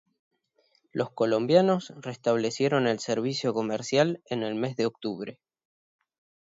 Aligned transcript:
Los 0.91 1.11
colombianos 1.11 1.93
restablecieron 1.95 2.87
el 2.87 2.97
servicio 2.97 3.53
comercial 3.53 4.19
en 4.25 4.41
el 4.41 4.55
mes 4.55 4.75
de 4.75 4.87
octubre. 4.87 5.37